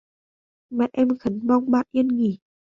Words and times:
Mẹ 0.69 0.87
em 0.93 1.17
khấn 1.17 1.39
mong 1.47 1.71
bạn 1.71 1.85
yên 1.91 2.07
nghỉ 2.07 2.39